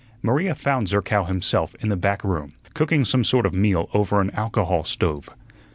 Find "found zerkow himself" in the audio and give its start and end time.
0.55-1.75